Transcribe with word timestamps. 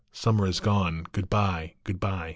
Summer 0.11 0.47
is 0.47 0.59
gone. 0.59 1.05
Good 1.11 1.29
by! 1.29 1.75
good 1.83 1.99
by 1.99 2.29